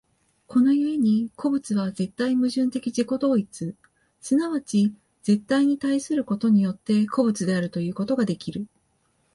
[0.47, 3.75] この故に個物は絶対矛盾的自己同一、
[4.19, 8.65] 即ち絶対に対することによって、個物であるということができる。